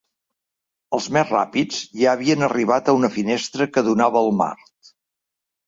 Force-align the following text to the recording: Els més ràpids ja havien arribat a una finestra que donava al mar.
Els 0.97 1.09
més 1.17 1.33
ràpids 1.33 1.83
ja 1.99 2.09
havien 2.17 2.47
arribat 2.49 2.91
a 2.91 2.97
una 3.03 3.13
finestra 3.21 3.71
que 3.77 3.87
donava 3.91 4.23
al 4.25 4.35
mar. 4.43 4.51